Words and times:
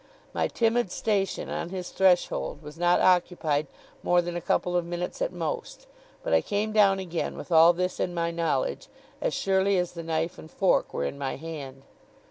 My 0.33 0.47
timid 0.47 0.91
station 0.91 1.47
on 1.47 1.69
his 1.69 1.91
threshold 1.91 2.63
was 2.63 2.75
not 2.79 2.99
occupied 3.01 3.67
more 4.01 4.19
than 4.19 4.35
a 4.35 4.41
couple 4.41 4.75
of 4.75 4.83
minutes 4.83 5.21
at 5.21 5.31
most; 5.31 5.85
but 6.23 6.33
I 6.33 6.41
came 6.41 6.71
down 6.71 6.97
again 6.97 7.37
with 7.37 7.51
all 7.51 7.71
this 7.71 7.99
in 7.99 8.11
my 8.11 8.31
knowledge, 8.31 8.87
as 9.21 9.35
surely 9.35 9.77
as 9.77 9.91
the 9.91 10.01
knife 10.01 10.39
and 10.39 10.49
fork 10.49 10.91
were 10.91 11.05
in 11.05 11.19
my 11.19 11.35
hand. 11.35 11.83